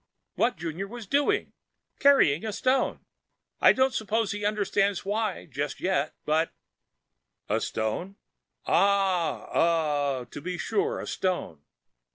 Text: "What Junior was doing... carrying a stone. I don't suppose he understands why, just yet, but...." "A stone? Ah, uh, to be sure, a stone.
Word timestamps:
"What 0.33 0.57
Junior 0.57 0.87
was 0.87 1.05
doing... 1.05 1.53
carrying 1.99 2.43
a 2.43 2.51
stone. 2.51 3.05
I 3.59 3.71
don't 3.71 3.93
suppose 3.93 4.31
he 4.31 4.43
understands 4.43 5.05
why, 5.05 5.45
just 5.45 5.79
yet, 5.79 6.15
but...." 6.25 6.49
"A 7.47 7.61
stone? 7.61 8.15
Ah, 8.65 9.43
uh, 10.21 10.25
to 10.25 10.41
be 10.41 10.57
sure, 10.57 10.99
a 10.99 11.05
stone. 11.05 11.61